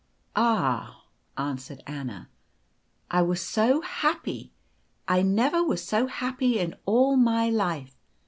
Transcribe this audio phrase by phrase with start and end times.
[0.35, 1.03] "Ah!"
[1.37, 2.27] answered Anna,
[3.11, 4.51] "I was so happy;
[5.07, 7.95] I never was so happy in all my life.